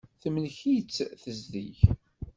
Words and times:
Temlek-itt 0.21 0.97
tezdeg. 1.21 1.77